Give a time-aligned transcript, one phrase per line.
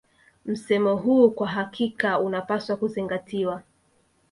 [0.45, 3.63] Msemo huu kwa hakika unapaswa kuzingatiwa